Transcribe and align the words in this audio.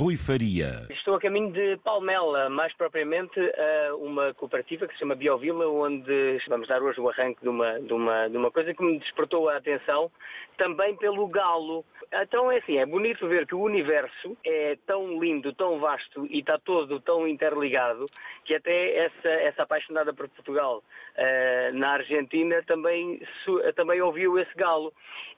Rui 0.00 0.16
Faria. 0.16 0.88
Estou 1.10 1.18
a 1.18 1.22
caminho 1.22 1.50
de 1.50 1.76
Palmela, 1.78 2.48
mais 2.48 2.72
propriamente 2.74 3.40
a 3.40 3.96
uma 3.96 4.32
cooperativa 4.32 4.86
que 4.86 4.92
se 4.92 5.00
chama 5.00 5.16
Biovila, 5.16 5.66
onde 5.66 6.38
vamos 6.46 6.68
dar 6.68 6.80
hoje 6.80 7.00
o 7.00 7.08
arranque 7.08 7.42
de 7.42 7.48
uma, 7.48 7.80
de 7.80 7.92
uma, 7.92 8.28
de 8.28 8.36
uma 8.36 8.48
coisa 8.52 8.72
que 8.72 8.80
me 8.80 8.96
despertou 8.96 9.48
a 9.48 9.56
atenção, 9.56 10.08
também 10.56 10.94
pelo 10.94 11.26
galo. 11.26 11.84
Então 12.12 12.52
é 12.52 12.58
assim, 12.58 12.78
é 12.78 12.86
bonito 12.86 13.26
ver 13.26 13.44
que 13.44 13.56
o 13.56 13.62
universo 13.62 14.36
é 14.44 14.76
tão 14.86 15.18
lindo, 15.20 15.52
tão 15.52 15.80
vasto 15.80 16.26
e 16.26 16.38
está 16.38 16.58
todo 16.58 17.00
tão 17.00 17.26
interligado 17.26 18.06
que 18.44 18.54
até 18.54 19.06
essa, 19.06 19.28
essa 19.28 19.62
apaixonada 19.62 20.12
por 20.12 20.28
Portugal 20.28 20.78
uh, 21.16 21.78
na 21.78 21.92
Argentina 21.92 22.62
também, 22.66 23.20
também 23.74 24.00
ouviu 24.00 24.38
esse 24.38 24.54
galo. 24.54 24.92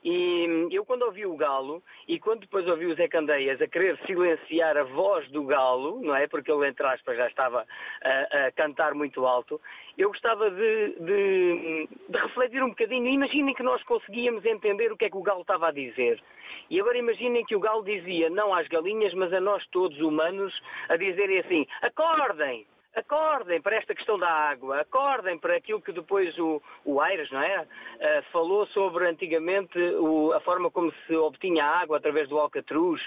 E 0.04 0.68
eu 0.72 0.84
quando 0.84 1.02
ouvi 1.02 1.24
o 1.24 1.36
galo 1.36 1.82
e 2.08 2.18
quando 2.18 2.40
depois 2.40 2.66
ouvi 2.66 2.86
o 2.86 2.96
Zé 2.96 3.06
Candeias 3.06 3.60
a 3.62 3.68
querer 3.68 3.96
silenciar 4.04 4.76
a 4.76 4.82
voz 4.82 5.28
do 5.30 5.44
galo, 5.44 5.61
não 6.02 6.14
é? 6.14 6.26
Porque 6.26 6.50
ele, 6.50 6.68
entre 6.68 6.86
aspas, 6.86 7.16
já 7.16 7.26
estava 7.26 7.66
a, 8.02 8.46
a 8.46 8.52
cantar 8.52 8.94
muito 8.94 9.26
alto, 9.26 9.60
eu 9.96 10.08
gostava 10.08 10.50
de, 10.50 10.96
de, 11.00 11.88
de 12.08 12.18
refletir 12.18 12.62
um 12.62 12.70
bocadinho. 12.70 13.06
Imaginem 13.08 13.54
que 13.54 13.62
nós 13.62 13.82
conseguíamos 13.84 14.44
entender 14.44 14.90
o 14.90 14.96
que 14.96 15.06
é 15.06 15.10
que 15.10 15.16
o 15.16 15.22
galo 15.22 15.42
estava 15.42 15.68
a 15.68 15.72
dizer. 15.72 16.22
E 16.70 16.80
agora 16.80 16.98
imaginem 16.98 17.44
que 17.44 17.56
o 17.56 17.60
galo 17.60 17.84
dizia 17.84 18.30
não 18.30 18.54
às 18.54 18.66
galinhas, 18.68 19.12
mas 19.14 19.32
a 19.32 19.40
nós 19.40 19.66
todos 19.68 19.98
humanos, 20.00 20.54
a 20.88 20.96
dizerem 20.96 21.38
assim: 21.38 21.66
acordem! 21.82 22.66
acordem 22.94 23.60
para 23.60 23.76
esta 23.76 23.94
questão 23.94 24.18
da 24.18 24.28
água, 24.28 24.80
acordem 24.80 25.38
para 25.38 25.56
aquilo 25.56 25.80
que 25.80 25.92
depois 25.92 26.36
o, 26.38 26.62
o 26.84 27.00
Aires, 27.00 27.30
não 27.30 27.40
é? 27.40 27.62
Uh, 27.62 28.22
falou 28.32 28.66
sobre 28.68 29.08
antigamente 29.08 29.78
o, 29.78 30.32
a 30.32 30.40
forma 30.40 30.70
como 30.70 30.92
se 31.06 31.16
obtinha 31.16 31.64
água 31.64 31.96
através 31.96 32.28
do 32.28 32.38
alcatruz 32.38 33.00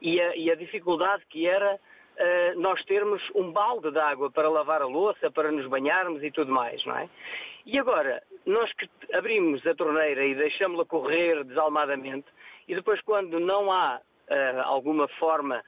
e 0.00 0.20
a, 0.20 0.36
e 0.36 0.50
a 0.50 0.54
dificuldade 0.54 1.24
que 1.28 1.46
era 1.46 1.78
uh, 2.20 2.60
nós 2.60 2.82
termos 2.84 3.22
um 3.34 3.50
balde 3.50 3.90
de 3.90 3.98
água 3.98 4.30
para 4.30 4.48
lavar 4.48 4.82
a 4.82 4.86
louça, 4.86 5.30
para 5.30 5.50
nos 5.50 5.66
banharmos 5.66 6.22
e 6.22 6.30
tudo 6.30 6.52
mais, 6.52 6.84
não 6.84 6.96
é? 6.96 7.08
E 7.66 7.78
agora, 7.78 8.22
nós 8.46 8.72
que 8.74 8.88
abrimos 9.14 9.66
a 9.66 9.74
torneira 9.74 10.24
e 10.24 10.34
deixamos-la 10.34 10.84
correr 10.84 11.44
desalmadamente 11.44 12.26
e 12.68 12.74
depois 12.74 13.00
quando 13.02 13.38
não 13.40 13.72
há 13.72 14.00
uh, 14.00 14.60
alguma 14.64 15.08
forma 15.08 15.62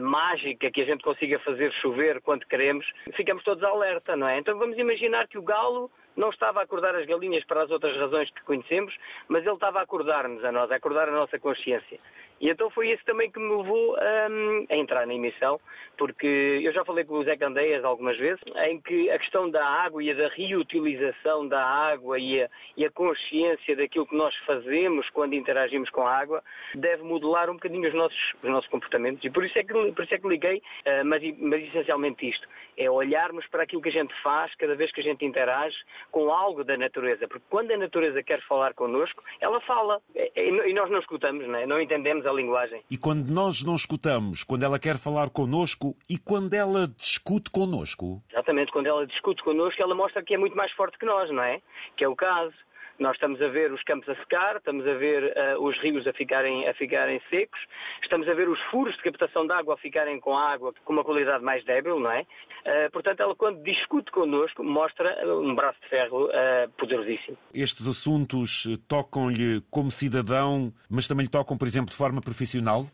mágica 0.00 0.70
que 0.70 0.80
a 0.80 0.84
gente 0.84 1.02
consiga 1.02 1.40
fazer 1.40 1.72
chover 1.80 2.20
quando 2.20 2.46
queremos, 2.46 2.86
ficamos 3.16 3.42
todos 3.42 3.64
alerta, 3.64 4.14
não 4.14 4.28
é? 4.28 4.38
Então 4.38 4.56
vamos 4.56 4.78
imaginar 4.78 5.26
que 5.26 5.36
o 5.36 5.42
galo 5.42 5.90
não 6.16 6.30
estava 6.30 6.60
a 6.60 6.62
acordar 6.64 6.94
as 6.94 7.06
galinhas 7.06 7.44
para 7.44 7.62
as 7.62 7.70
outras 7.70 7.96
razões 7.96 8.30
que 8.30 8.42
conhecemos, 8.42 8.96
mas 9.28 9.44
ele 9.44 9.54
estava 9.54 9.80
a 9.80 9.82
acordar-nos 9.82 10.44
a 10.44 10.52
nós, 10.52 10.70
a 10.70 10.76
acordar 10.76 11.08
a 11.08 11.12
nossa 11.12 11.38
consciência. 11.38 11.98
E 12.42 12.50
então 12.50 12.68
foi 12.70 12.90
isso 12.90 13.04
também 13.04 13.30
que 13.30 13.38
me 13.38 13.56
levou 13.56 13.96
um, 13.96 14.66
a 14.68 14.76
entrar 14.76 15.06
na 15.06 15.14
emissão, 15.14 15.60
porque 15.96 16.60
eu 16.60 16.72
já 16.72 16.84
falei 16.84 17.04
com 17.04 17.14
o 17.14 17.22
Zé 17.22 17.36
Candeias 17.36 17.84
algumas 17.84 18.18
vezes, 18.18 18.40
em 18.66 18.80
que 18.80 19.08
a 19.10 19.18
questão 19.18 19.48
da 19.48 19.64
água 19.64 20.02
e 20.02 20.12
da 20.12 20.26
reutilização 20.26 21.46
da 21.46 21.64
água 21.64 22.18
e 22.18 22.42
a, 22.42 22.50
e 22.76 22.84
a 22.84 22.90
consciência 22.90 23.76
daquilo 23.76 24.06
que 24.06 24.16
nós 24.16 24.34
fazemos 24.44 25.08
quando 25.10 25.34
interagimos 25.34 25.88
com 25.90 26.04
a 26.04 26.18
água 26.20 26.42
deve 26.74 27.04
modelar 27.04 27.48
um 27.48 27.54
bocadinho 27.54 27.88
os 27.88 27.94
nossos, 27.94 28.34
os 28.42 28.50
nossos 28.50 28.68
comportamentos. 28.68 29.24
E 29.24 29.30
por 29.30 29.44
isso 29.44 29.56
é 29.56 29.62
que, 29.62 29.72
por 29.72 30.04
isso 30.04 30.14
é 30.14 30.18
que 30.18 30.26
liguei, 30.26 30.56
uh, 30.58 31.04
mas, 31.04 31.22
mas 31.38 31.62
essencialmente 31.68 32.28
isto, 32.28 32.48
é 32.76 32.90
olharmos 32.90 33.46
para 33.46 33.62
aquilo 33.62 33.82
que 33.82 33.88
a 33.88 33.92
gente 33.92 34.12
faz 34.20 34.52
cada 34.56 34.74
vez 34.74 34.90
que 34.90 35.00
a 35.00 35.04
gente 35.04 35.24
interage 35.24 35.76
com 36.10 36.30
algo 36.32 36.64
da 36.64 36.76
natureza, 36.76 37.26
porque 37.28 37.44
quando 37.48 37.72
a 37.72 37.76
natureza 37.76 38.22
quer 38.22 38.40
falar 38.42 38.74
connosco, 38.74 39.22
ela 39.40 39.60
fala, 39.60 40.00
e 40.14 40.72
nós 40.72 40.90
não 40.90 40.98
escutamos, 40.98 41.46
não, 41.46 41.58
é? 41.58 41.66
não 41.66 41.80
entendemos 41.80 42.26
a 42.26 42.32
linguagem. 42.32 42.82
E 42.90 42.96
quando 42.96 43.28
nós 43.28 43.64
não 43.64 43.74
escutamos, 43.74 44.44
quando 44.44 44.64
ela 44.64 44.78
quer 44.78 44.98
falar 44.98 45.30
connosco 45.30 45.94
e 46.08 46.18
quando 46.18 46.54
ela 46.54 46.86
discute 46.86 47.50
connosco? 47.50 48.22
Exatamente, 48.30 48.72
quando 48.72 48.86
ela 48.86 49.06
discute 49.06 49.42
connosco, 49.42 49.82
ela 49.82 49.94
mostra 49.94 50.22
que 50.22 50.34
é 50.34 50.38
muito 50.38 50.56
mais 50.56 50.72
forte 50.72 50.98
que 50.98 51.06
nós, 51.06 51.30
não 51.30 51.42
é? 51.42 51.60
Que 51.96 52.04
é 52.04 52.08
o 52.08 52.16
caso. 52.16 52.54
Nós 53.02 53.16
estamos 53.16 53.42
a 53.42 53.48
ver 53.48 53.72
os 53.72 53.82
campos 53.82 54.08
a 54.08 54.14
secar, 54.14 54.58
estamos 54.58 54.86
a 54.86 54.94
ver 54.94 55.24
uh, 55.24 55.60
os 55.60 55.76
rios 55.80 56.06
a 56.06 56.12
ficarem, 56.12 56.68
a 56.68 56.74
ficarem 56.74 57.20
secos, 57.28 57.58
estamos 58.00 58.28
a 58.28 58.32
ver 58.32 58.48
os 58.48 58.60
furos 58.70 58.94
de 58.96 59.02
captação 59.02 59.44
de 59.44 59.52
água 59.52 59.74
a 59.74 59.76
ficarem 59.76 60.20
com 60.20 60.38
água 60.38 60.72
com 60.84 60.92
uma 60.92 61.02
qualidade 61.02 61.42
mais 61.42 61.64
débil, 61.64 61.98
não 61.98 62.12
é? 62.12 62.20
Uh, 62.20 62.92
portanto, 62.92 63.18
ela 63.18 63.34
quando 63.34 63.60
discute 63.64 64.12
connosco 64.12 64.62
mostra 64.62 65.18
um 65.26 65.52
braço 65.52 65.80
de 65.82 65.88
ferro 65.88 66.26
uh, 66.26 66.70
poderosíssimo. 66.78 67.36
Estes 67.52 67.88
assuntos 67.88 68.68
tocam-lhe 68.86 69.60
como 69.68 69.90
cidadão, 69.90 70.72
mas 70.88 71.08
também 71.08 71.24
lhe 71.24 71.30
tocam, 71.30 71.58
por 71.58 71.66
exemplo, 71.66 71.90
de 71.90 71.96
forma 71.96 72.22
profissional? 72.22 72.86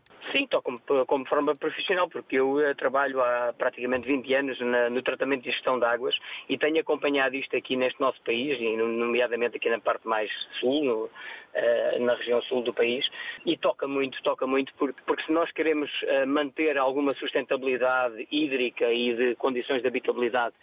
Como, 0.68 1.06
como 1.06 1.24
forma 1.24 1.54
profissional, 1.56 2.10
porque 2.10 2.36
eu 2.36 2.56
uh, 2.56 2.74
trabalho 2.74 3.22
há 3.22 3.54
praticamente 3.56 4.06
20 4.06 4.34
anos 4.34 4.60
na, 4.60 4.90
no 4.90 5.02
tratamento 5.02 5.48
e 5.48 5.50
gestão 5.50 5.78
de 5.78 5.86
águas 5.86 6.14
e 6.46 6.58
tenho 6.58 6.78
acompanhado 6.78 7.36
isto 7.36 7.56
aqui 7.56 7.74
neste 7.74 7.98
nosso 7.98 8.20
país, 8.20 8.60
e 8.60 8.76
nomeadamente 8.76 9.56
aqui 9.56 9.70
na 9.70 9.80
parte 9.80 10.06
mais 10.06 10.30
sul, 10.60 10.84
no, 10.84 11.10
uh, 11.58 12.02
na 12.02 12.14
região 12.14 12.40
sul 12.42 12.62
do 12.62 12.72
país, 12.72 13.06
e 13.44 13.56
toca 13.56 13.86
muito, 13.86 14.20
toca 14.22 14.46
muito, 14.46 14.72
porque, 14.78 15.00
porque 15.06 15.24
se 15.24 15.32
nós 15.32 15.50
queremos 15.52 15.90
uh, 16.02 16.26
manter 16.26 16.78
alguma 16.78 17.12
sustentabilidade 17.16 18.26
hídrica 18.30 18.92
e 18.92 19.14
de 19.14 19.34
condições 19.36 19.82
de 19.82 19.88
habitabilidade 19.88 20.54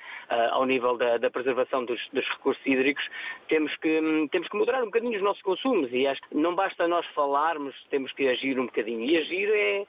ao 0.51 0.65
nível 0.65 0.97
da, 0.97 1.17
da 1.17 1.29
preservação 1.29 1.85
dos, 1.85 2.01
dos, 2.11 2.27
recursos 2.29 2.65
hídricos, 2.65 3.03
temos 3.47 3.75
que, 3.77 4.27
temos 4.31 4.47
que 4.47 4.57
moderar 4.57 4.81
um 4.81 4.85
bocadinho 4.85 5.15
os 5.17 5.23
nossos 5.23 5.41
consumos 5.41 5.91
e 5.91 6.07
acho 6.07 6.21
que 6.21 6.37
não 6.37 6.55
basta 6.55 6.87
nós 6.87 7.05
falarmos, 7.07 7.75
temos 7.89 8.11
que 8.13 8.27
agir 8.27 8.59
um 8.59 8.65
bocadinho. 8.65 9.05
E 9.05 9.17
agir 9.17 9.49
é, 9.49 9.85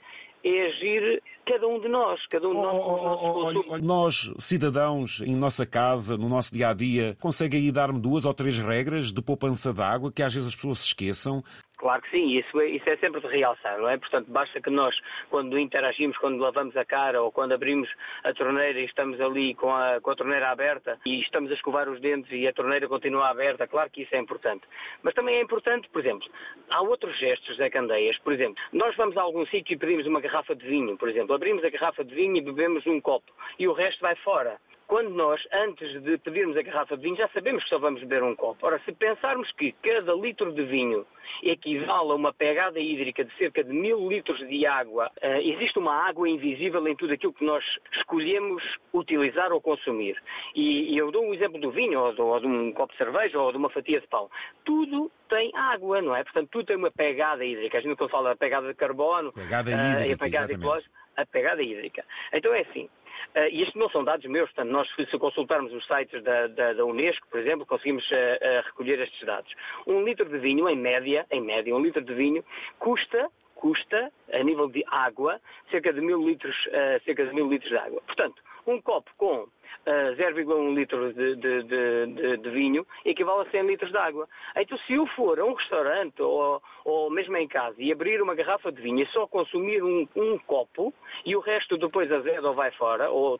é 0.49 0.67
agir 0.67 1.23
cada 1.47 1.67
um 1.67 1.81
de 1.81 1.89
nós, 1.89 2.21
cada 2.29 2.49
um 2.49 2.55
de 2.55 2.61
nós 2.61 2.75
oh, 2.75 3.53
oh, 3.69 3.75
oh, 3.75 3.79
Nós, 3.79 4.33
cidadãos, 4.39 5.21
em 5.21 5.37
nossa 5.37 5.65
casa, 5.65 6.17
no 6.17 6.29
nosso 6.29 6.53
dia 6.53 6.69
a 6.69 6.75
dia, 6.75 7.17
conseguem 7.21 7.61
aí 7.63 7.73
dar-me 7.73 8.01
duas 8.01 8.25
ou 8.25 8.35
três 8.35 8.59
regras 8.59 9.13
de 9.13 9.23
poupança 9.23 9.73
de 9.73 9.83
água 9.83 10.13
que 10.13 10.23
às 10.23 10.35
vezes 10.35 10.49
as 10.49 10.55
pessoas 10.55 10.79
se 10.79 10.87
esqueçam 10.87 11.43
Claro 11.87 12.03
que 12.03 12.11
sim, 12.11 12.37
isso 12.37 12.61
é, 12.61 12.67
isso 12.67 12.91
é 12.91 12.97
sempre 12.97 13.21
de 13.21 13.29
realçar, 13.29 13.79
não 13.79 13.89
é? 13.89 13.97
Portanto, 13.97 14.29
basta 14.29 14.61
que 14.61 14.71
nós, 14.71 14.93
quando 15.31 15.57
interagimos, 15.57 16.19
quando 16.19 16.41
lavamos 16.41 16.77
a 16.77 16.85
cara 16.85 17.23
ou 17.23 17.31
quando 17.31 17.53
abrimos 17.53 17.89
a 18.25 18.33
torneira 18.35 18.81
e 18.81 18.87
estamos 18.87 19.21
ali 19.21 19.55
com 19.55 19.73
a, 19.73 20.01
com 20.01 20.11
a 20.11 20.17
torneira 20.17 20.51
aberta 20.51 20.99
e 21.07 21.21
estamos 21.21 21.49
a 21.49 21.55
escovar 21.55 21.89
os 21.89 22.01
dentes 22.01 22.33
e 22.33 22.45
a 22.49 22.53
torneira 22.53 22.89
continua 22.89 23.29
aberta, 23.29 23.69
claro 23.69 23.89
que 23.89 24.03
isso 24.03 24.17
é 24.17 24.19
importante. 24.19 24.65
Mas 25.01 25.15
também 25.15 25.37
é 25.37 25.41
importante, 25.41 25.89
por 25.89 26.01
exemplo, 26.01 26.29
há 26.71 26.83
outros 26.83 27.17
gestos 27.21 27.57
da 27.57 27.71
Candeias, 27.71 28.19
por 28.19 28.33
exemplo, 28.33 28.61
nós 28.73 28.97
vamos 28.97 29.17
a 29.17 29.23
algum 29.23 29.47
sítio 29.47 29.75
e 29.75 29.79
pedimos 29.79 30.09
uma 30.09 30.21
garrafa 30.21 30.57
de 30.57 30.67
vinho, 30.67 30.97
por 30.97 31.09
exemplo, 31.09 31.37
abrimos 31.37 31.63
a 31.63 31.71
garrafa 31.71 32.05
de 32.05 32.13
vinho 32.17 32.37
e 32.37 32.41
bebemos 32.41 32.85
um 32.89 33.01
copo 33.01 33.31
e 33.61 33.69
o 33.69 33.73
resto 33.73 34.01
vai 34.01 34.17
fora 34.17 34.59
quando 34.87 35.11
nós, 35.11 35.41
antes 35.53 36.03
de 36.03 36.17
pedirmos 36.19 36.57
a 36.57 36.63
garrafa 36.63 36.97
de 36.97 37.03
vinho, 37.03 37.17
já 37.17 37.29
sabemos 37.29 37.63
que 37.65 37.71
só 37.71 37.79
vamos 37.79 38.01
beber 38.01 38.23
um 38.23 38.37
copo. 38.37 38.67
Ora, 38.67 38.81
se 38.85 38.93
pensarmos 38.93 39.51
que 39.53 39.73
cada 39.83 40.15
litro 40.15 40.53
de 40.53 40.65
vinho 40.65 41.05
equivale 41.43 42.13
a 42.13 42.15
uma 42.15 42.33
pegada 42.33 42.79
hídrica 42.79 43.25
de 43.25 43.37
cerca 43.37 43.65
de 43.65 43.73
mil 43.73 44.09
litros 44.09 44.39
de 44.49 44.65
água, 44.65 45.11
uh, 45.23 45.41
existe 45.41 45.79
uma 45.79 45.93
água 46.09 46.29
invisível 46.29 46.87
em 46.87 46.95
tudo 46.95 47.13
aquilo 47.13 47.33
que 47.33 47.45
nós 47.45 47.65
escolhemos 47.97 48.63
utilizar 48.93 49.53
ou 49.53 49.61
consumir. 49.61 50.17
E, 50.55 50.97
eu 50.97 51.11
dou 51.11 51.25
um 51.25 51.35
exemplo 51.35 51.61
do 51.61 51.71
vinho, 51.71 52.01
ou, 52.01 52.15
ou 52.21 52.41
de 52.41 52.47
um 52.47 52.73
copo 52.73 52.93
de 52.93 52.99
cerveja, 52.99 53.39
ou 53.41 53.51
de 53.51 53.59
uma 53.59 53.71
fatia 53.71 54.01
de 54.01 54.07
pão. 54.07 54.31
Tudo 54.65 55.11
tem 55.29 55.51
água, 55.55 56.01
não 56.01 56.15
é? 56.15 56.23
Portanto, 56.23 56.49
tudo 56.51 56.67
tem 56.67 56.77
uma 56.77 56.91
pegada 56.91 57.45
hídrica. 57.45 57.79
A 57.79 57.81
gente 57.81 57.97
quando 57.97 58.11
fala 58.11 58.31
da 58.31 58.37
pegada 58.37 58.69
de 58.69 58.75
carbono, 58.75 59.33
pegada 59.33 59.71
hídrica, 59.71 60.11
uh, 60.11 60.15
a 60.15 60.19
pegada 60.19 60.53
ecológica, 60.53 60.91
a 61.17 61.27
pegada 61.27 61.63
hídrica. 61.63 62.05
Então 62.33 62.55
é 62.55 62.61
assim, 62.61 62.89
Uh, 63.35 63.49
e 63.51 63.63
isto 63.63 63.79
não 63.79 63.89
são 63.91 64.05
dados 64.05 64.25
meus, 64.27 64.51
portanto, 64.51 64.71
nós 64.71 64.89
se 64.95 65.19
consultarmos 65.19 65.73
os 65.73 65.87
sites 65.87 66.23
da, 66.23 66.47
da, 66.49 66.73
da 66.73 66.85
Unesco, 66.85 67.27
por 67.29 67.41
exemplo, 67.41 67.67
conseguimos 67.67 68.05
uh, 68.11 68.15
uh, 68.15 68.67
recolher 68.67 69.01
estes 69.01 69.27
dados. 69.27 69.53
Um 69.87 70.03
litro 70.05 70.29
de 70.29 70.39
vinho, 70.39 70.69
em 70.69 70.77
média, 70.77 71.27
em 71.31 71.41
média, 71.41 71.75
um 71.75 71.81
litro 71.81 72.03
de 72.03 72.15
vinho 72.15 72.45
custa 72.79 73.29
custa, 73.57 74.13
a 74.33 74.43
nível 74.43 74.69
de 74.69 74.85
água, 74.87 75.41
cerca 75.71 75.93
de 75.93 76.01
mil 76.01 76.23
litros, 76.23 76.57
cerca 77.05 77.27
de 77.27 77.35
mil 77.35 77.49
litros 77.49 77.71
de 77.71 77.77
água. 77.77 78.01
Portanto, 78.07 78.41
um 78.67 78.81
copo 78.81 79.11
com 79.17 79.47
0,1 79.87 80.75
litro 80.75 81.13
de, 81.13 81.37
de, 81.37 81.63
de, 81.63 82.37
de, 82.39 82.51
vinho 82.51 82.85
equivale 83.05 83.47
a 83.47 83.51
100 83.51 83.67
litros 83.67 83.91
de 83.91 83.97
água. 83.97 84.29
Então, 84.57 84.77
se 84.79 84.95
eu 84.95 85.07
for 85.09 85.39
a 85.39 85.45
um 85.45 85.55
restaurante 85.55 86.21
ou, 86.21 86.61
ou 86.85 87.11
mesmo 87.11 87.37
em 87.37 87.47
casa 87.47 87.77
e 87.79 87.93
abrir 87.93 88.21
uma 88.21 88.35
garrafa 88.35 88.73
de 88.73 88.83
vinho 88.83 89.03
e 89.03 89.07
só 89.13 89.27
consumir 89.27 89.83
um, 89.83 90.07
um 90.17 90.39
copo 90.39 90.93
e 91.25 91.37
o 91.37 91.41
resto 91.41 91.79
depois 91.79 92.11
azeda 92.11 92.49
ou 92.49 92.53
vai 92.53 92.73
fora, 92.73 93.11
ou. 93.11 93.39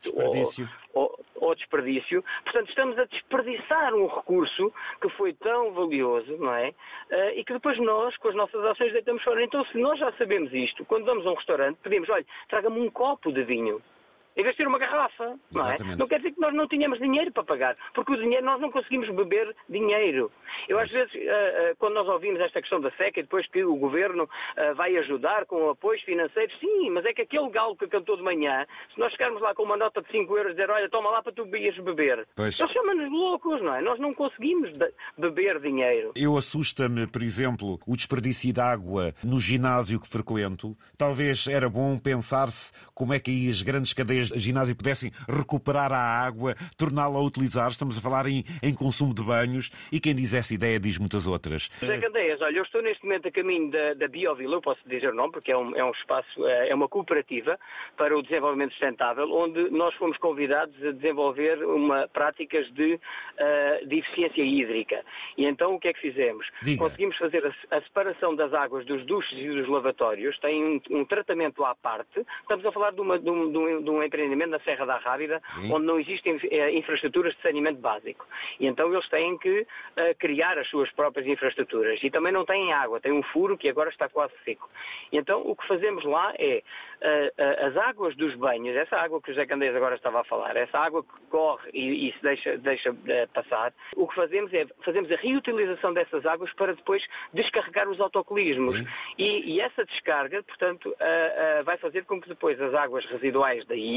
Ou, 0.93 1.19
ou, 1.35 1.36
ou, 1.47 1.55
desperdício, 1.55 2.23
portanto, 2.43 2.69
estamos 2.69 2.97
a 2.97 3.05
desperdiçar 3.05 3.93
um 3.93 4.07
recurso 4.07 4.73
que 5.01 5.09
foi 5.09 5.33
tão 5.33 5.71
valioso, 5.73 6.37
não 6.37 6.53
é? 6.53 6.69
Uh, 6.69 7.29
e 7.35 7.43
que 7.43 7.53
depois 7.53 7.77
nós, 7.77 8.15
com 8.17 8.29
as 8.29 8.35
nossas 8.35 8.63
ações, 8.63 8.91
deitamos 8.93 9.23
fora. 9.23 9.43
Então, 9.43 9.63
se 9.65 9.77
nós 9.77 9.99
já 9.99 10.11
sabemos 10.13 10.53
isto, 10.53 10.85
quando 10.85 11.05
vamos 11.05 11.25
a 11.25 11.31
um 11.31 11.35
restaurante, 11.35 11.77
pedimos, 11.81 12.09
olha, 12.09 12.25
traga-me 12.49 12.79
um 12.79 12.89
copo 12.89 13.31
de 13.31 13.43
vinho 13.43 13.81
em 14.37 14.43
vez 14.43 14.55
de 14.55 14.57
ter 14.57 14.67
uma 14.67 14.77
garrafa. 14.77 15.37
Não, 15.51 15.71
é? 15.71 15.75
não 15.97 16.07
quer 16.07 16.17
dizer 16.17 16.31
que 16.31 16.39
nós 16.39 16.53
não 16.53 16.67
tínhamos 16.67 16.99
dinheiro 16.99 17.31
para 17.31 17.43
pagar, 17.43 17.77
porque 17.93 18.13
o 18.13 18.17
dinheiro 18.17 18.45
nós 18.45 18.61
não 18.61 18.71
conseguimos 18.71 19.09
beber 19.09 19.55
dinheiro. 19.67 20.31
Eu 20.69 20.79
às 20.79 20.91
vezes, 20.91 21.13
uh, 21.13 21.17
uh, 21.17 21.75
quando 21.79 21.95
nós 21.95 22.07
ouvimos 22.07 22.39
esta 22.39 22.61
questão 22.61 22.79
da 22.79 22.91
seca 22.91 23.19
e 23.19 23.23
depois 23.23 23.47
que 23.47 23.63
o 23.63 23.75
governo 23.75 24.23
uh, 24.25 24.75
vai 24.75 24.95
ajudar 24.97 25.45
com 25.45 25.69
apoios 25.69 26.01
financeiros, 26.03 26.55
sim, 26.59 26.89
mas 26.91 27.03
é 27.05 27.13
que 27.13 27.23
aquele 27.23 27.49
galo 27.49 27.75
que 27.75 27.87
cantou 27.87 28.15
de 28.15 28.23
manhã, 28.23 28.65
se 28.93 28.99
nós 28.99 29.11
chegarmos 29.11 29.41
lá 29.41 29.55
com 29.55 29.63
uma 29.63 29.75
nota 29.75 30.01
de 30.01 30.11
5 30.11 30.37
euros 30.37 30.51
e 30.51 30.55
dizer, 30.55 30.69
olha, 30.69 30.87
toma 30.89 31.09
lá 31.09 31.23
para 31.23 31.31
tu 31.31 31.43
ires 31.55 31.77
beber, 31.83 32.27
pois. 32.35 32.59
eles 32.59 32.71
chamam-nos 32.71 33.11
loucos, 33.11 33.61
não 33.61 33.73
é? 33.73 33.81
Nós 33.81 33.99
não 33.99 34.13
conseguimos 34.13 34.69
beber 35.17 35.59
dinheiro. 35.59 36.11
Eu 36.15 36.37
assusta-me, 36.37 37.07
por 37.07 37.23
exemplo, 37.23 37.79
o 37.87 37.95
desperdício 37.95 38.53
de 38.53 38.61
água 38.61 39.13
no 39.23 39.39
ginásio 39.39 39.99
que 39.99 40.07
frequento. 40.07 40.77
Talvez 40.97 41.47
era 41.47 41.67
bom 41.69 41.97
pensar-se 41.97 42.71
como 42.93 43.13
é 43.13 43.19
que 43.19 43.31
aí 43.31 43.49
as 43.49 43.61
grandes 43.61 43.93
cadeias 43.93 44.26
de 44.26 44.26
ginásio 44.35 44.75
pudessem 44.75 45.11
recuperar 45.27 45.91
a 45.91 45.97
água, 45.97 46.55
torná-la 46.77 47.17
a 47.17 47.21
utilizar. 47.21 47.69
Estamos 47.69 47.97
a 47.97 48.01
falar 48.01 48.27
em, 48.27 48.43
em 48.61 48.73
consumo 48.73 49.13
de 49.13 49.23
banhos 49.23 49.69
e 49.91 49.99
quem 49.99 50.15
diz 50.15 50.33
essa 50.33 50.53
ideia 50.53 50.79
diz 50.79 50.97
muitas 50.97 51.27
outras. 51.27 51.69
José 51.79 51.97
Candeias, 51.99 52.41
olha, 52.41 52.57
eu 52.57 52.63
estou 52.63 52.81
neste 52.81 53.03
momento 53.03 53.27
a 53.27 53.31
caminho 53.31 53.71
da, 53.71 53.93
da 53.93 54.07
Biovila, 54.07 54.55
eu 54.55 54.61
posso 54.61 54.81
dizer 54.87 55.09
o 55.09 55.15
nome, 55.15 55.31
porque 55.31 55.51
é 55.51 55.57
um, 55.57 55.75
é 55.75 55.83
um 55.83 55.91
espaço, 55.91 56.45
é, 56.47 56.69
é 56.69 56.75
uma 56.75 56.87
cooperativa 56.87 57.59
para 57.95 58.17
o 58.17 58.21
desenvolvimento 58.21 58.71
sustentável, 58.71 59.31
onde 59.31 59.69
nós 59.69 59.93
fomos 59.95 60.17
convidados 60.17 60.75
a 60.83 60.91
desenvolver 60.91 61.63
uma, 61.65 62.07
práticas 62.07 62.71
de, 62.73 62.95
uh, 62.95 63.87
de 63.87 63.99
eficiência 63.99 64.41
hídrica. 64.41 65.03
E 65.37 65.45
então 65.45 65.75
o 65.75 65.79
que 65.79 65.87
é 65.87 65.93
que 65.93 66.01
fizemos? 66.01 66.47
Diga. 66.61 66.83
Conseguimos 66.83 67.17
fazer 67.17 67.45
a, 67.45 67.77
a, 67.77 67.81
separação 67.81 68.35
das 68.35 68.53
águas 68.53 68.85
dos 68.85 69.05
duches 69.05 69.37
e 69.37 69.47
dos 69.49 69.67
lavatórios, 69.67 70.37
tem 70.39 70.63
um, 70.63 70.81
um 70.91 71.05
tratamento 71.05 71.63
à 71.63 71.75
parte. 71.75 72.25
Estamos 72.41 72.65
a 72.65 72.71
falar 72.71 72.91
de, 72.91 73.01
uma, 73.01 73.19
de, 73.19 73.29
um, 73.29 73.51
de, 73.51 73.57
um, 73.57 73.83
de 73.83 73.89
um, 73.89 74.03
empreendimento 74.17 74.49
na 74.49 74.59
Serra 74.59 74.85
da 74.85 74.97
Rábida, 74.97 75.41
Sim. 75.61 75.73
onde 75.73 75.85
não 75.85 75.99
existem 75.99 76.39
eh, 76.49 76.71
infraestruturas 76.71 77.35
de 77.35 77.41
saneamento 77.41 77.79
básico. 77.79 78.25
E 78.59 78.65
então 78.65 78.91
eles 78.91 79.07
têm 79.09 79.37
que 79.37 79.61
uh, 79.61 79.65
criar 80.17 80.57
as 80.57 80.67
suas 80.69 80.91
próprias 80.91 81.27
infraestruturas. 81.27 81.99
E 82.03 82.09
também 82.09 82.33
não 82.33 82.45
têm 82.45 82.73
água, 82.73 82.99
tem 82.99 83.11
um 83.11 83.23
furo 83.23 83.57
que 83.57 83.69
agora 83.69 83.89
está 83.89 84.09
quase 84.09 84.33
seco. 84.43 84.69
E 85.11 85.17
então 85.17 85.41
o 85.41 85.55
que 85.55 85.67
fazemos 85.67 86.03
lá 86.03 86.33
é 86.37 86.63
uh, 87.01 87.67
as 87.67 87.77
águas 87.77 88.15
dos 88.15 88.33
banhos, 88.35 88.75
essa 88.75 88.97
água 88.97 89.21
que 89.21 89.31
o 89.31 89.33
José 89.33 89.45
Candeias 89.45 89.75
agora 89.75 89.95
estava 89.95 90.21
a 90.21 90.23
falar, 90.23 90.55
essa 90.55 90.79
água 90.79 91.03
que 91.03 91.09
corre 91.29 91.69
e, 91.73 92.09
e 92.09 92.13
se 92.13 92.21
deixa, 92.21 92.57
deixa 92.57 92.95
passar, 93.33 93.73
o 93.95 94.07
que 94.07 94.15
fazemos 94.15 94.51
é 94.53 94.65
fazemos 94.83 95.11
a 95.11 95.15
reutilização 95.15 95.93
dessas 95.93 96.25
águas 96.25 96.51
para 96.53 96.73
depois 96.73 97.03
descarregar 97.33 97.87
os 97.89 97.99
autocolismos. 97.99 98.77
E, 99.17 99.55
e, 99.55 99.61
essa 99.61 99.85
descarga, 99.85 100.41
portanto, 100.43 100.95
vai 101.65 101.77
fazer 101.77 102.05
com 102.05 102.19
que 102.21 102.29
depois 102.29 102.59
as 102.61 102.73
águas 102.73 103.05
residuais 103.05 103.65
daí, 103.65 103.96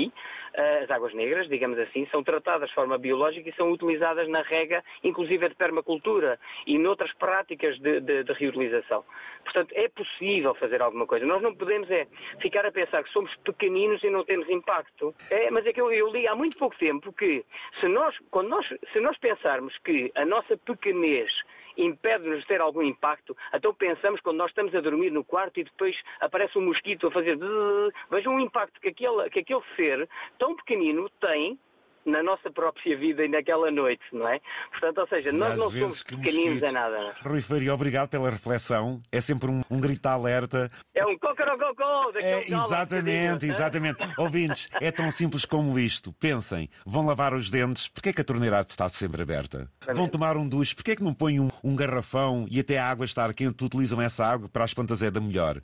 as 0.82 0.90
águas 0.90 1.14
negras, 1.14 1.48
digamos 1.48 1.78
assim, 1.78 2.06
são 2.10 2.22
tratadas 2.22 2.68
de 2.68 2.74
forma 2.74 2.98
biológica 2.98 3.48
e 3.48 3.54
são 3.54 3.70
utilizadas 3.70 4.28
na 4.28 4.42
rega, 4.42 4.82
inclusive 5.02 5.48
de 5.48 5.54
permacultura 5.54 6.38
e 6.66 6.78
noutras 6.78 7.12
práticas 7.14 7.78
de, 7.78 8.00
de, 8.00 8.24
de 8.24 8.32
reutilização. 8.32 9.04
Portanto, 9.44 9.72
é 9.74 9.88
possível 9.88 10.54
fazer 10.54 10.82
alguma 10.82 11.06
coisa. 11.06 11.24
Nós 11.24 11.42
não 11.42 11.54
podemos 11.54 11.90
é 11.90 12.06
ficar 12.40 12.66
a 12.66 12.72
pensar 12.72 13.02
que 13.04 13.10
somos 13.10 13.34
pequeninos 13.44 14.02
e 14.02 14.10
não 14.10 14.24
temos 14.24 14.48
impacto. 14.48 15.14
É, 15.30 15.50
mas 15.50 15.66
é 15.66 15.72
que 15.72 15.80
eu, 15.80 15.92
eu 15.92 16.08
li 16.10 16.26
há 16.26 16.34
muito 16.34 16.56
pouco 16.58 16.76
tempo 16.76 17.12
que 17.12 17.44
se 17.78 17.88
nós, 17.88 18.16
quando 18.30 18.48
nós, 18.48 18.66
se 18.92 19.00
nós 19.00 19.16
pensarmos 19.18 19.76
que 19.78 20.10
a 20.14 20.24
nossa 20.24 20.56
pequenez 20.56 21.30
impede-nos 21.84 22.40
de 22.40 22.46
ter 22.46 22.60
algum 22.60 22.82
impacto, 22.82 23.36
então 23.52 23.74
pensamos 23.74 24.20
quando 24.20 24.36
nós 24.36 24.50
estamos 24.50 24.74
a 24.74 24.80
dormir 24.80 25.10
no 25.10 25.24
quarto 25.24 25.60
e 25.60 25.64
depois 25.64 25.96
aparece 26.20 26.58
um 26.58 26.62
mosquito 26.62 27.08
a 27.08 27.10
fazer 27.10 27.38
vejam 28.10 28.36
o 28.36 28.40
impacto 28.40 28.80
que 28.80 28.88
aquele, 28.88 29.30
que 29.30 29.40
aquele 29.40 29.62
ser 29.76 30.08
tão 30.38 30.54
pequenino 30.56 31.08
tem 31.20 31.58
na 32.04 32.22
nossa 32.22 32.50
própria 32.50 32.96
vida 32.96 33.24
e 33.24 33.28
naquela 33.28 33.70
noite, 33.70 34.02
não 34.12 34.28
é? 34.28 34.40
Portanto, 34.70 34.98
ou 34.98 35.08
seja, 35.08 35.32
nós 35.32 35.56
não 35.56 35.70
somos 35.70 36.02
pequeninos 36.02 36.62
a 36.62 36.72
nada. 36.72 37.14
Rui 37.22 37.40
Faria, 37.40 37.74
obrigado 37.74 38.08
pela 38.08 38.30
reflexão. 38.30 39.00
É 39.12 39.20
sempre 39.20 39.50
um, 39.50 39.62
um 39.70 39.80
grito 39.80 40.02
de 40.02 40.08
alerta. 40.08 40.70
É 40.94 41.04
um 41.04 41.18
cocorococó. 41.18 42.12
É, 42.16 42.46
exatamente, 42.46 43.46
exatamente. 43.46 43.98
Ouvintes, 44.18 44.68
é 44.80 44.90
tão 44.90 45.10
simples 45.10 45.44
como 45.44 45.78
isto. 45.78 46.12
Pensem, 46.14 46.68
vão 46.84 47.06
lavar 47.06 47.34
os 47.34 47.50
dentes, 47.50 47.88
porquê 47.88 48.10
é 48.10 48.12
que 48.12 48.20
a 48.20 48.24
torneira 48.24 48.60
está 48.60 48.88
sempre 48.88 49.22
aberta? 49.22 49.70
Vão 49.94 50.08
tomar 50.08 50.36
um 50.36 50.48
duche, 50.48 50.74
porquê 50.74 50.92
é 50.92 50.96
que 50.96 51.02
não 51.02 51.14
põem 51.14 51.40
um, 51.40 51.48
um 51.62 51.76
garrafão 51.76 52.46
e 52.50 52.60
até 52.60 52.78
a 52.78 52.88
água 52.88 53.04
estar 53.04 53.32
quente, 53.34 53.64
utilizam 53.64 54.00
essa 54.00 54.24
água 54.24 54.48
para 54.48 54.64
as 54.64 54.74
plantas 54.74 55.02
é 55.02 55.10
da 55.10 55.20
melhor? 55.20 55.56